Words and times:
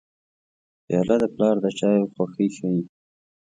پیاله 0.85 1.15
د 1.21 1.23
پلار 1.33 1.55
د 1.63 1.65
چایو 1.79 2.09
خوښي 2.13 2.47
ښيي. 2.55 2.81